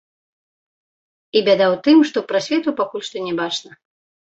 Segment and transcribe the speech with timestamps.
[1.39, 3.71] І бяда ў тым, што прасвету пакуль што не бачна.